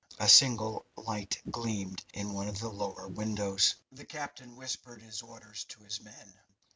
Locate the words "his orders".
5.03-5.63